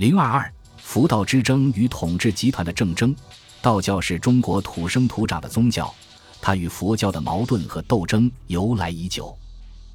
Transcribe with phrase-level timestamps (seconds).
[0.00, 3.14] 零二二，佛道之争与统治集团的政争。
[3.60, 5.94] 道教是中国土生土长的宗教，
[6.40, 9.36] 它与佛教的矛盾和斗争由来已久。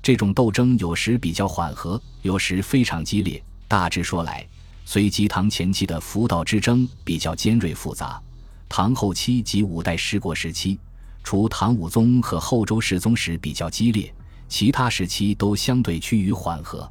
[0.03, 3.43] 这种斗争有时比较缓和，有时非常激烈。
[3.67, 4.47] 大致说来，
[4.85, 8.21] 隋及唐前期的佛道之争比较尖锐复杂，
[8.69, 10.77] 唐后期及五代十国时期，
[11.23, 14.13] 除唐武宗和后周世宗时比较激烈，
[14.47, 16.87] 其他时期都相对趋于缓和。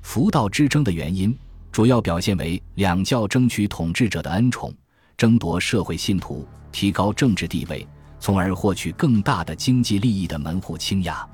[0.00, 1.36] 佛道之争的原因，
[1.76, 4.72] 主要表现为两教争取统治者的恩宠，
[5.14, 7.86] 争夺社会信徒，提高政治地位，
[8.18, 11.28] 从而获取更大的经济利益的门户倾轧。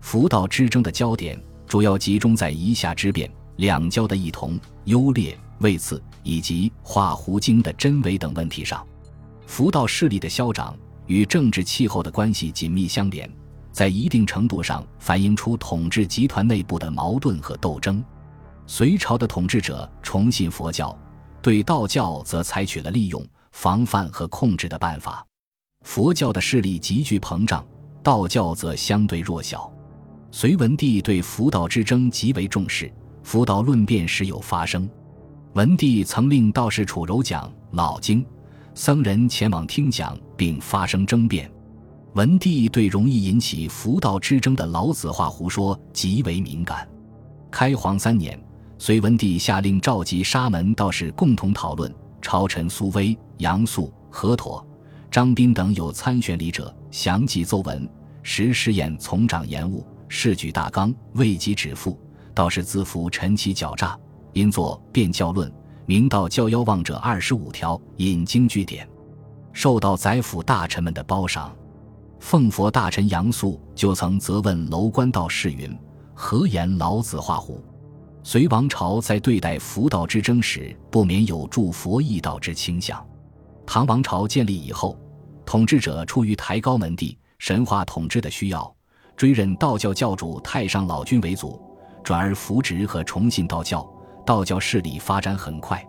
[0.00, 8.86] 佛道之争的焦点主要集中在夷夏之变、两教的异同、优劣、位次以及画胡经的真伪等问题上。
[9.44, 13.28] 佛道势力的消长与政治气候的关系紧密相连，
[13.72, 18.00] 在一定程度上反映出统治集团内部的矛盾和斗争。
[18.72, 20.96] 隋朝的统治者崇信佛教，
[21.42, 23.20] 对道教则采取了利用、
[23.50, 25.26] 防范和控制的办法。
[25.84, 27.66] 佛教的势力急剧膨胀，
[28.00, 29.68] 道教则相对弱小。
[30.30, 32.88] 隋文帝对佛道之争极为重视，
[33.24, 34.88] 佛道论辩时有发生。
[35.54, 38.22] 文帝曾令道士楚柔讲《老经》，
[38.76, 41.50] 僧人前往听讲，并发生争辩。
[42.14, 46.88] 文帝对容易引起佛道之争的老子画胡说极为敏感。
[47.50, 48.40] 开皇三年，
[48.80, 51.94] 隋文帝下令召集沙门道士共同讨论。
[52.22, 54.66] 朝臣苏威、杨素、何妥、
[55.10, 57.86] 张斌等有参选礼者，详记奏文，
[58.22, 59.86] 时试验从长言务。
[60.08, 62.00] 事举大纲，未及止付，
[62.34, 63.94] 道士自服陈其狡诈，
[64.32, 65.46] 因作《辩教论》，
[65.84, 68.88] 明道教妖妄者二十五条，引经据典，
[69.52, 71.54] 受到宰辅大臣们的褒赏。
[72.18, 75.70] 奉佛大臣杨素就曾责问楼观道士云
[76.14, 77.62] ：“何言老子画虎？”
[78.22, 83.04] 隋王朝在对待佛道之争时，不免有助佛易道之倾向。
[83.66, 84.98] 唐王朝建立以后，
[85.46, 88.74] 统治者出于抬高门第、神话统治的需要。
[89.16, 91.60] 追认道教教主太上老君为祖，
[92.02, 93.86] 转而扶植和崇信道教，
[94.24, 95.86] 道教势力发展很快，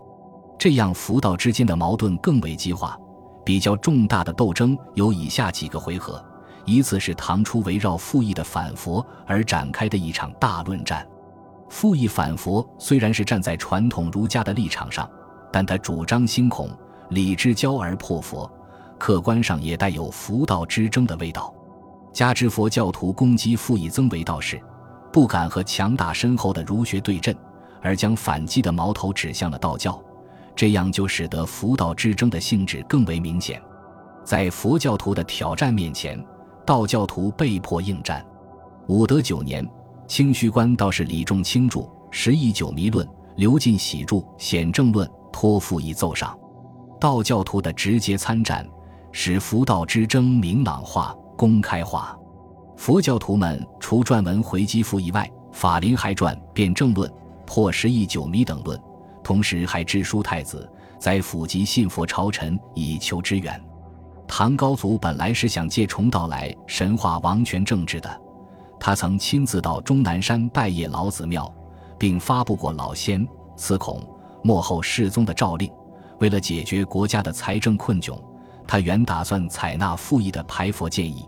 [0.58, 2.98] 这样佛道之间的矛盾更为激化。
[3.44, 6.22] 比较重大的斗争有以下几个回合：
[6.64, 11.06] 一次是唐初围绕傅毅的反佛而展开的一场大论战。
[11.72, 15.08] 傅毅反佛虽然是站在传统儒家的立场上，
[15.50, 16.68] 但他主张心孔
[17.08, 18.48] 理之交而破佛，
[18.98, 21.52] 客观上也带有佛道之争的味道。
[22.12, 24.60] 加之佛教徒攻击傅以增为道士，
[25.10, 27.34] 不敢和强大深厚的儒学对阵，
[27.80, 29.98] 而将反击的矛头指向了道教，
[30.54, 33.60] 这样就使得佛道之争的性质更为明显。
[34.22, 36.22] 在佛教徒的挑战面前，
[36.66, 38.22] 道教徒被迫应战。
[38.88, 39.66] 武德九年，
[40.12, 41.80] 清虚观道士李仲卿著
[42.10, 43.06] 《十亿九迷论》，
[43.36, 46.38] 刘进喜著《显正论》，托付以奏上。
[47.00, 48.68] 道教徒的直接参战，
[49.10, 51.16] 使佛道之争明朗化。
[51.34, 52.14] 公开化，
[52.76, 57.10] 佛教徒们除撰文回击父以外，法林还撰《辩证论》
[57.46, 58.78] 《破十亿九迷》等论，
[59.24, 63.58] 同时还致书太子，在府及信佛朝臣以求支援。
[64.28, 68.20] 唐高祖本来是想借重道来神化王权政治的，
[68.84, 71.48] 他曾亲自到终南山拜谒老子庙，
[71.96, 73.24] 并发布过老仙
[73.56, 74.02] 慈孔
[74.42, 75.70] 末后世宗的诏令。
[76.18, 78.20] 为了解决国家的财政困窘，
[78.66, 81.24] 他原打算采纳傅毅的排佛建议。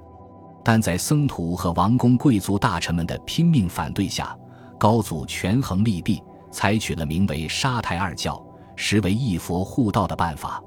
[0.65, 4.37] 但在僧徒和王公贵族大臣们的拼命反对下，
[4.77, 8.45] 高祖权衡利弊，采取了名为“沙太二教，
[8.75, 10.61] 实为一佛护道”的办法。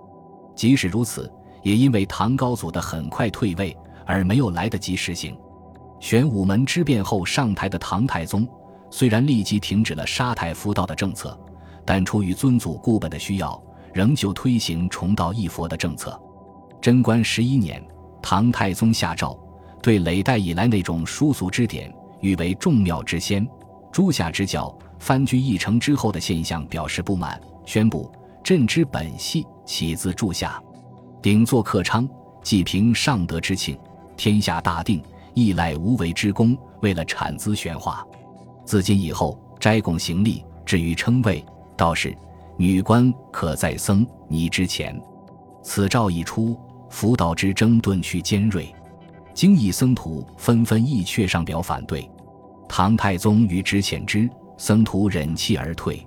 [0.55, 1.29] 即使如此，
[1.63, 3.75] 也因为唐高祖的很快退位，
[4.05, 5.37] 而没有来得及实行。
[5.99, 8.47] 玄武门之变后上台的唐太宗，
[8.89, 11.37] 虽然立即停止了杀太佛道的政策，
[11.85, 13.61] 但出于尊祖固本的需要，
[13.93, 16.19] 仍旧推行重道一佛的政策。
[16.79, 17.83] 贞观十一年，
[18.21, 19.37] 唐太宗下诏。
[19.79, 23.47] 对累代以来那种殊俗之典誉为众妙之先、
[23.91, 28.11] 诸夏之教翻居一城之后的现象表示不满，宣布
[28.43, 30.61] 朕之本系起自诸夏，
[31.21, 32.09] 顶坐克昌，
[32.41, 33.79] 既凭上德之庆，
[34.17, 35.01] 天下大定，
[35.37, 36.57] 亦赖无为之功。
[36.81, 38.03] 为了产资玄化，
[38.65, 41.45] 自今以后斋供行礼，至于称谓
[41.77, 42.15] 道士、
[42.57, 44.99] 女官，可在僧尼之前。
[45.61, 48.73] 此诏一出，佛道之争顿趋尖锐。
[49.35, 52.09] 经义僧徒纷纷议却上表反对，
[52.67, 56.03] 唐太宗于之遣之，僧徒忍气而退。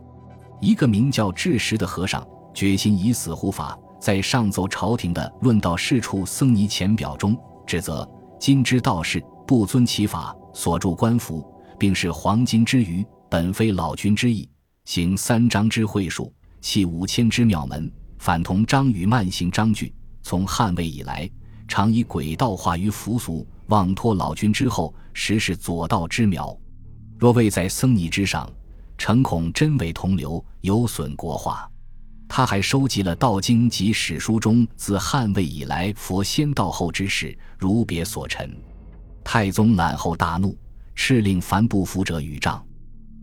[0.61, 8.09] 一个名叫智识的和尚决心以死护法，在上奏朝廷的论道事处僧尼前表中，指责
[8.41, 11.47] 今之道士不遵其法，所著官服，
[11.79, 14.49] 并是黄金之余，本非老君之意，
[14.87, 16.33] 行三章之会数，
[16.63, 19.95] 弃五千之庙门，反同张禹慢行章句。
[20.23, 21.31] 从汉魏以来，
[21.69, 26.59] 常以诡道化于俗俗，妄托老君之后，实是左道之苗。
[27.19, 28.51] 若未在僧尼之上，
[28.97, 31.70] 诚恐真伪同流，有损国化。
[32.33, 38.57] 他还收集了道经及史书中自汉魏以来佛先道后之事，如别所陈。
[39.25, 40.57] 太宗览后大怒，
[40.95, 42.65] 敕令凡不服者与杖。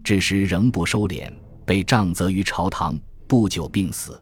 [0.04, 1.32] 至时仍不收敛，
[1.66, 4.22] 被杖责于朝堂，不久病死。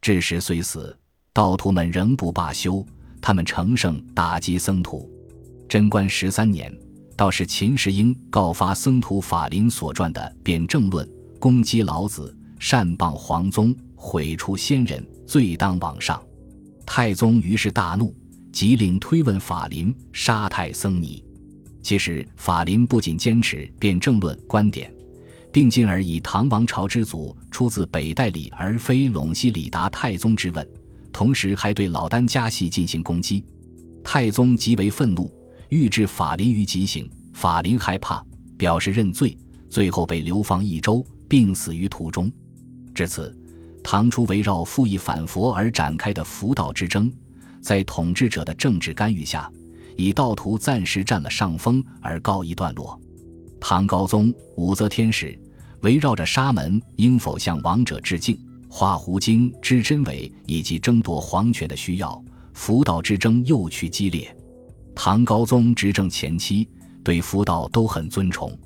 [0.00, 0.96] 至时虽死，
[1.32, 2.86] 道徒们仍不罢休，
[3.20, 5.10] 他们乘胜打击僧徒。
[5.68, 6.72] 贞观十三年，
[7.16, 11.04] 道士秦时英告发僧徒法林所撰的《辩证论》，
[11.40, 13.74] 攻击老子，擅谤皇宗，
[14.04, 16.20] 毁除先人，罪当往上。
[16.84, 18.12] 太宗于是大怒，
[18.50, 21.24] 即令推问法林，杀太僧尼。
[21.82, 24.92] 其实法林不仅坚持《辩证论》观点。
[25.52, 30.66] 并进而以唐王朝之祖出自北代李而非陇西李达太宗之问，
[31.12, 33.44] 同时还对老丹家系进行攻击。
[34.02, 35.30] 太宗极为愤怒，
[35.68, 37.08] 欲置法林于极刑。
[37.34, 38.24] 法林害怕，
[38.56, 39.36] 表示认罪，
[39.68, 42.32] 最后被流放益州，病死于途中。
[42.94, 43.36] 至此，
[43.82, 47.12] 唐初围绕复议反佛而展开的佛道之争，
[47.60, 49.50] 在统治者的政治干预下，
[49.96, 52.98] 以道徒暂时占了上风而告一段落。
[53.60, 55.38] 唐高宗、武则天时，
[55.82, 58.38] 围绕着沙门应否向王者致敬、
[58.68, 62.22] 画胡经之真伪，以及争夺皇权的需要，
[62.54, 64.34] 佛道之争又趋激烈。
[64.94, 66.68] 唐高宗执政前期，
[67.02, 68.56] 对佛道都很尊崇，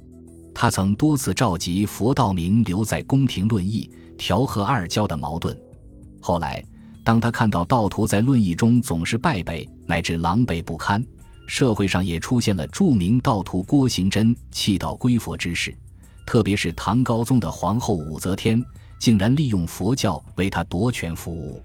[0.58, 5.54] 他曾多次召集佛道名留在宫廷论议，调和二教的矛盾。
[6.18, 6.64] 后来，
[7.04, 11.04] 当他看到道徒在论议中总是败北，乃至狼狈不堪。
[11.46, 15.76] 社会上也出现了著名道徒郭行真弃道归佛之事，
[16.24, 18.64] 特别是唐高宗的皇后武则天
[18.98, 21.62] 竟然利用佛教为他夺权服务。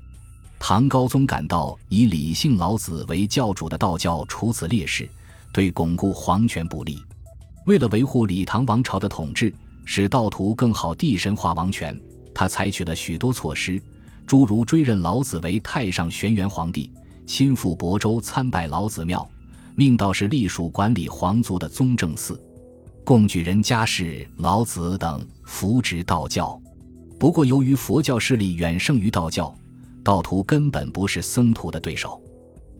[0.59, 5.09] 唐高宗感到以李姓老子为教主的道教处此劣势，
[5.53, 7.01] 对巩固皇权不利。
[7.65, 9.53] 为了维护李唐王朝的统治，
[9.85, 11.99] 使道徒更好地神化王权，
[12.33, 13.81] 他采取了许多措施，
[14.25, 16.91] 诸如追认老子为太上玄元皇帝，
[17.25, 19.27] 亲赴亳州参拜老子庙。
[19.75, 22.39] 命道士隶属管理皇族的宗正寺，
[23.05, 26.59] 供举人家事老子等扶植道教。
[27.17, 29.53] 不过，由于佛教势力远胜于道教，
[30.03, 32.21] 道徒根本不是僧徒的对手。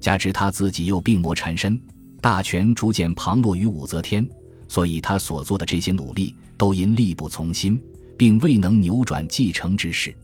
[0.02, 1.80] 加之他自己又病魔缠身，
[2.20, 4.28] 大权逐渐旁落于武则天，
[4.72, 7.78] 所以他所做的这些努力都因力不从心，
[8.18, 10.16] 并未能扭转继承之势。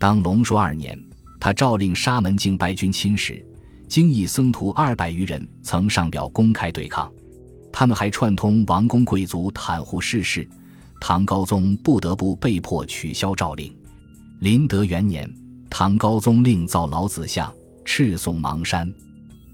[0.00, 1.00] 当龙朔二年，
[1.38, 3.40] 他诏令沙门境白军侵时。
[3.86, 7.08] 精义僧徒二百余人曾上表公开对抗，
[7.72, 10.48] 他们还串通王公贵族袒护世事，
[11.00, 13.72] 唐高宗不得不被迫取消诏令。
[14.40, 15.32] 麟德元年，
[15.70, 17.54] 唐高宗令造老子像，
[17.84, 18.92] 敕送邙山，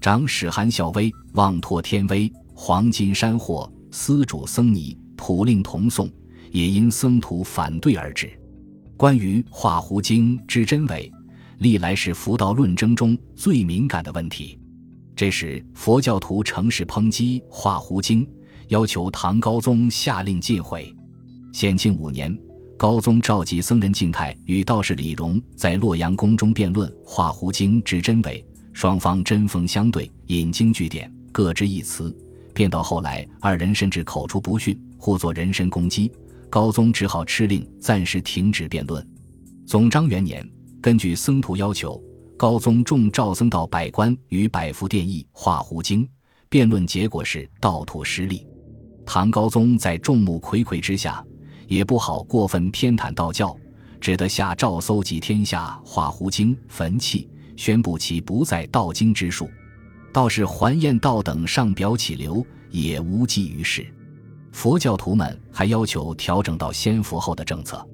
[0.01, 6.09] 长史韩孝威妄托天威，黄金山货，司主僧尼普令同送，
[6.51, 8.31] 也因僧徒反对而止。
[8.97, 11.11] 关于画胡经之真伪。
[11.59, 14.59] 历来是佛道论争中最敏感的问题。
[15.15, 18.25] 这时，佛教徒乘势抨击《画胡经》，
[18.69, 20.91] 要求唐高宗下令禁毁。
[21.53, 22.35] 显庆五年，
[22.77, 28.43] 高宗召集僧人敬泰与道士李荣在洛阳宫中辩论《画胡经》之真伪，
[28.73, 32.11] 双方针锋相对，引经据典，各执一词，
[32.53, 36.11] 便到后来，二人甚至口出不逊，互作人身攻击。
[36.49, 39.05] 高宗只好敕令暂时停止辩论。
[39.65, 40.47] 总章元年。
[40.81, 42.01] 根据僧徒要求，
[42.35, 46.03] 高宗重召僧道百官与百福殿议《画胡经》，
[46.49, 48.47] 辩论结果是道徒失利。
[49.05, 51.23] 唐高宗在众目睽睽之下，
[51.67, 53.55] 也不好过分偏袒道教，
[53.99, 59.47] 只得下诏搜集天下《画胡经》焚弃，宣布其不在道经之数。
[60.13, 63.85] 道士还彦道等上表乞留，也无济于事。
[64.51, 67.85] 佛教徒们还要求调整到先佛后的政策。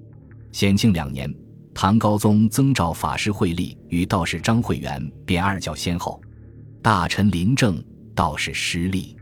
[0.52, 1.34] 显庆两年。
[1.80, 6.20] 唐高宗增召法师慧立与道士张惠元辩二教先后，
[6.82, 7.80] 大臣临政，
[8.16, 9.16] 道士失利。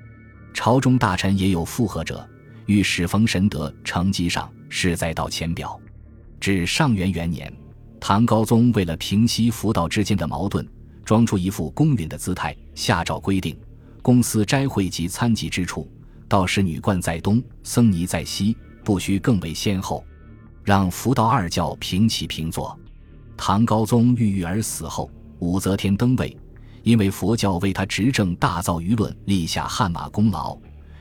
[0.54, 2.26] 朝中大臣也有附和者，
[2.66, 5.78] 欲使逢神德成绩上是在道前表。
[6.40, 7.52] 至上元元年，
[8.00, 10.66] 唐高宗为了平息佛道之间的矛盾，
[11.06, 13.56] 装出一副公允的姿态，下诏规定：
[14.02, 15.88] 公司斋会及参集之处，
[16.28, 20.04] 道士女冠在东，僧尼在西，不须更为先后。
[20.64, 22.78] 让佛道二教平起平坐。
[23.38, 26.36] 唐高宗郁郁而死后，武则天登位，
[26.82, 30.58] 因为佛教为他执政大造舆论，立下汗马功劳，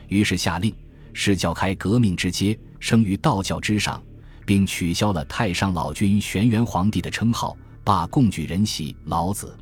[0.09, 0.75] 于是下令，
[1.15, 4.03] 是教开革命之阶，生于道教之上，
[4.45, 9.57] 并取消了太上老君玄元皇帝的称号，罢贡举人席老子。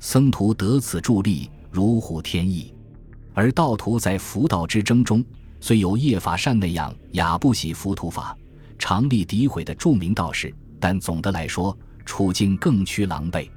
[0.00, 2.72] 僧徒得此助力，如虎添翼。
[3.34, 5.24] 而道徒在佛道之争中，
[5.60, 8.36] 虽有叶法善那样雅不喜浮屠法、
[8.78, 13.48] 常力诋毁的著名道士，但总的来说，处境更趋狼狈。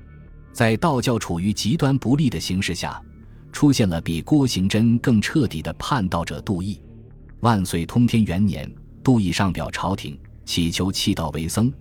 [0.51, 3.01] 在道教处于极端不利的形势下，
[3.51, 6.81] 出现了比郭行真更彻底的叛道者杜毅。
[7.39, 8.69] 万岁通天元年，
[9.03, 10.17] 杜毅上表朝廷。
[10.43, 11.71] 祈求弃道为僧，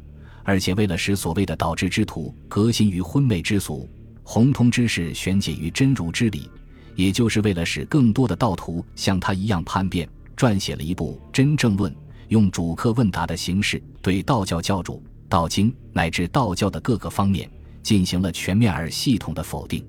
[0.44, 3.88] 而且为了使所谓的导致之徒革新于昏昧之俗，
[4.32, 6.48] 弘通之事玄解于真如之理，
[6.94, 11.92] 也就是为了使更多的道徒像他一样叛变，撰写了一部《真正论》，
[12.28, 17.50] 用主客问答的形式对道教教主、道经乃至道教的各个方面
[17.82, 19.84] 进行了全面而系统的否定。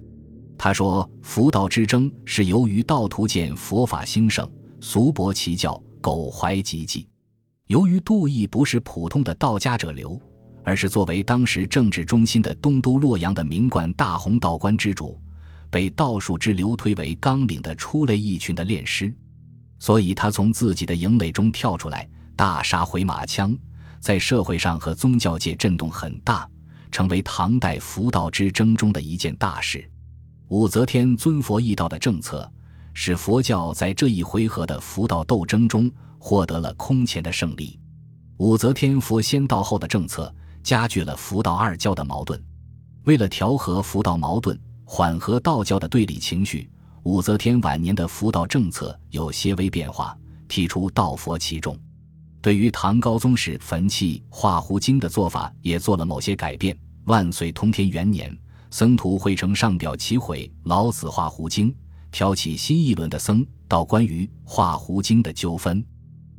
[0.58, 7.08] 他说：“佛道之争是由于道徒见佛法兴盛，俗薄其教，苟怀己计。”
[7.70, 10.20] 由于杜毅不是普通的道家者流，
[10.64, 15.20] 而是作为当时政治中心的东都洛阳的名冠大红道观之主，
[15.70, 19.14] 被道术之流推为纲领的出类一群的炼师，
[19.80, 23.58] 所以他从自己的营垒中跳出来，大杀回马枪，
[24.00, 26.48] 在社会上和宗教界震动很大，
[26.92, 29.90] 成为唐代佛道之争中的一件大事。
[30.50, 32.52] 武则天尊佛易道的政策，
[32.94, 35.92] 使佛教在这一回合的佛道斗争中。
[36.24, 37.80] 获得了空前的胜利。
[38.38, 40.32] 武则天佛先道后的政策
[40.64, 42.42] 加剧了佛道二教的矛盾。
[43.04, 46.70] 为了调和佛道矛盾，缓和道教的对立情绪，
[47.04, 50.16] 武则天晚年的佛道政策有些微变化，
[50.48, 51.78] 提出道佛齐众。
[52.42, 56.78] 对于唐高宗时焚弃画胡经的做法，也做了某些改变。
[57.06, 58.36] 万岁通天元年，
[58.70, 61.76] 僧徒会成上表齐毁老子画胡经，
[62.12, 65.84] 挑起新一轮的僧道关于画胡经的纠纷。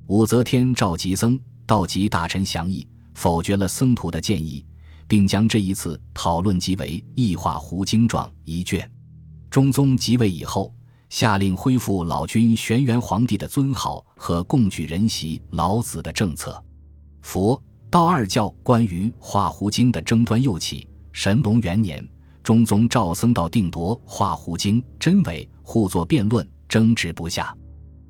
[0.07, 2.87] 武则天召集僧道集大臣详议，
[3.23, 4.67] 否决了僧徒的建议，
[5.07, 8.91] 并将这一次讨论集为《异化胡经状》一卷。
[9.49, 10.75] 中宗即位以后，
[11.09, 16.61] 下令恢复老君玄元皇帝的尊号和贡举人袭老子的政策。
[17.21, 20.89] 佛道二教关于化胡经的争端又起。
[21.13, 22.05] 神龙元年，
[22.43, 27.57] 中宗召僧道定夺化胡经真伪，互作辩论，争执不下。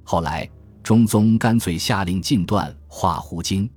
[0.04, 0.48] 后来。
[0.82, 3.68] 中宗干脆下令禁断《化胡经》，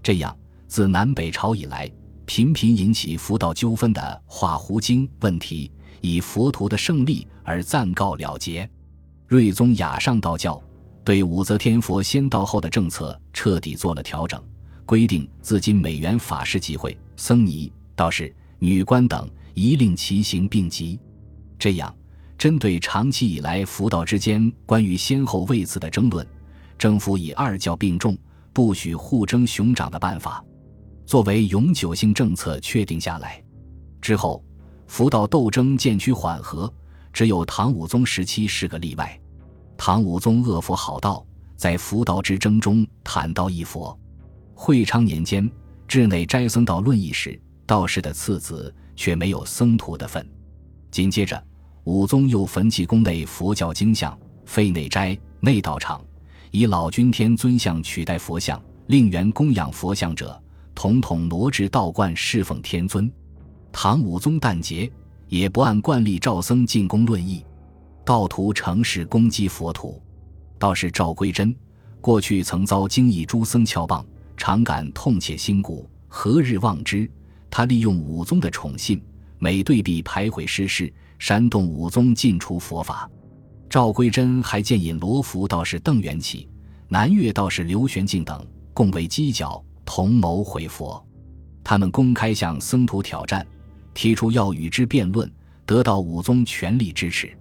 [0.00, 0.36] 这样
[0.66, 1.90] 自南北朝以来，
[2.26, 8.68] 频频引起佛道纠纷的《画胡经》问题，以佛徒的胜利而暂告了结。
[9.28, 10.62] 睿宗雅上道教
[11.04, 14.42] 对武则天佛先道后的政策彻底做了调整，
[14.84, 20.98] 规定自今每元法师集会、僧尼、道士、女官等一令其行并集。
[21.58, 21.94] 这样，
[22.36, 26.26] 针对长期以来佛道之间关于先后位次的争论。
[26.76, 28.16] 政府以二教并重、
[28.52, 30.44] 不许互争熊掌的办法，
[31.06, 33.42] 作为永久性政策确定下来。
[34.00, 34.44] 之后，
[34.86, 36.72] 佛道斗争渐趋缓和，
[37.12, 39.20] 只有唐武宗时期是个例外。
[39.76, 41.24] 唐武宗恶佛好道，
[41.56, 43.98] 在佛道之争中坦道一佛。
[44.54, 45.50] 会昌年间，
[45.88, 50.26] 治内斋僧道论议时，道士的次子却没有僧徒的份。
[50.90, 51.42] 紧接着，
[51.84, 56.00] 武宗又焚弃宫内佛教经像，废内斋、内道场。
[56.50, 60.40] 以老君天尊像取代佛像，令原供养佛像者
[60.74, 63.10] 统统挪至道观侍奉天尊。
[63.72, 64.90] 唐武宗诞节，
[65.28, 67.44] 也不按惯例召僧进宫论议，
[68.04, 70.00] 道徒乘势攻击佛徒。
[70.58, 71.54] 道士赵归真，
[72.00, 74.04] 过去曾遭经义诸僧撬棒，
[74.36, 77.10] 常感痛切心骨，何日忘之？
[77.50, 79.02] 他利用武宗的宠信，
[79.38, 83.10] 每对比排毁失事，煽动武宗禁除佛法。
[83.68, 86.48] 赵归真还建引罗浮道士邓元起、
[86.88, 91.04] 南岳道士刘玄敬等共为犄角，同谋毁佛。
[91.62, 93.46] 他们公开向僧徒挑战，
[93.94, 95.30] 提出要与之辩论，
[95.64, 97.36] 得到武宗全力支持。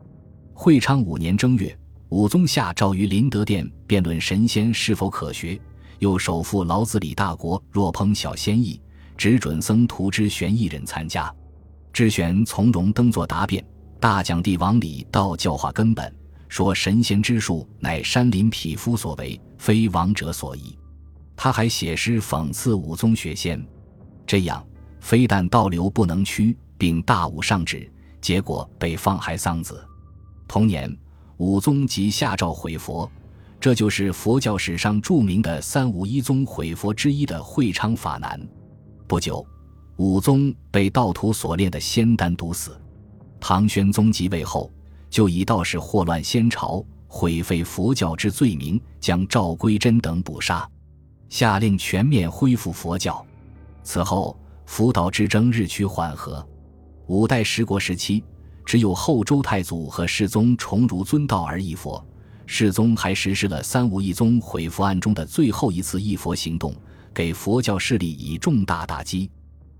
[0.54, 1.78] 会昌五年正月，
[2.10, 5.60] 武宗下诏于麟德殿辩论神仙是否可学，
[6.00, 8.80] 又首赴老子李大国若烹小仙意，
[9.18, 11.34] 只准僧徒之玄一人参加。
[11.92, 13.64] 智玄从容登座答辩，
[14.00, 16.14] 大讲帝王礼道教化根本。
[16.48, 20.78] 说神仙之术乃山林匹夫所为，非王者所宜。
[21.44, 23.62] 他还写诗讽刺武宗学仙，
[24.26, 24.66] 这样
[25.02, 29.86] 非但道流不能屈，并大武上旨，结果被放还桑子。
[30.48, 30.98] 同年，
[31.36, 33.12] 武宗即下诏毁佛，
[33.60, 38.40] 这就是佛教史上著名的三武一宗毁佛之一的会昌法难。
[39.06, 39.46] 不久，
[39.98, 42.80] 武宗被道徒所炼的仙丹毒死。
[43.42, 44.72] 唐玄宗即位后。
[45.10, 50.68] 就以道士祸乱先朝、毁废佛教之罪名，将赵归真等捕杀。
[51.34, 53.26] 下令全面恢复佛教。
[53.82, 56.48] 此后，佛道之争日趋缓和。
[57.08, 58.24] 五代十国时期，
[58.64, 62.06] 只有后周太祖和世宗崇儒尊道而议佛。
[62.46, 66.72] 世宗还实施了三武一宗毁佛案中的最后一次议佛行动，
[67.12, 69.28] 给佛教势力以重大打击。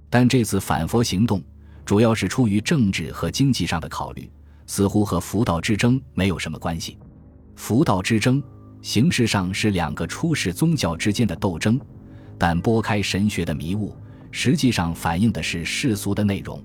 [0.10, 1.40] 但这次反佛行动
[1.86, 4.28] 主要是出于政治和经济上的考虑，
[4.66, 6.98] 似乎和佛道之争没有什么关系。
[7.56, 8.42] 佛道之争
[8.84, 11.80] 形式上是两个初始宗教之间的斗争，
[12.38, 13.96] 但拨开神学的迷雾，
[14.30, 16.62] 实际上反映的是世俗的内容。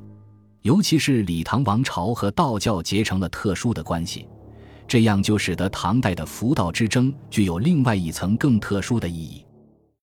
[0.62, 4.26] 尤其是李唐王朝和道教结成了特殊的关系，
[4.88, 9.44] 这样就使得唐代的佛道之争具有另外一层更特殊的意义。